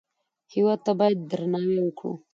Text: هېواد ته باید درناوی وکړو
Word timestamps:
هېواد 0.53 0.79
ته 0.85 0.91
باید 0.99 1.19
درناوی 1.29 1.77
وکړو 1.81 2.13